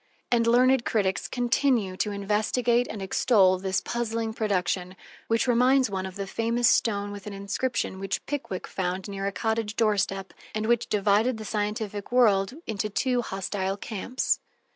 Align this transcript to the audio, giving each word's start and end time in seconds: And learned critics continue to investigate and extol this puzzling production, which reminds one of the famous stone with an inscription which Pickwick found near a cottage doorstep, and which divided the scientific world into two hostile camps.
And 0.31 0.47
learned 0.47 0.83
critics 0.83 1.27
continue 1.27 1.95
to 1.97 2.09
investigate 2.11 2.87
and 2.89 3.03
extol 3.03 3.59
this 3.59 3.79
puzzling 3.81 4.33
production, 4.33 4.95
which 5.27 5.45
reminds 5.47 5.91
one 5.91 6.07
of 6.07 6.15
the 6.15 6.25
famous 6.25 6.67
stone 6.67 7.11
with 7.11 7.27
an 7.27 7.33
inscription 7.33 7.99
which 7.99 8.25
Pickwick 8.25 8.65
found 8.65 9.07
near 9.07 9.27
a 9.27 9.31
cottage 9.31 9.75
doorstep, 9.75 10.33
and 10.55 10.65
which 10.65 10.87
divided 10.89 11.37
the 11.37 11.45
scientific 11.45 12.11
world 12.11 12.55
into 12.65 12.89
two 12.89 13.21
hostile 13.21 13.77
camps. 13.77 14.39